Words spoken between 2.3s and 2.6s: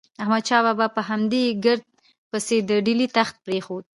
پسې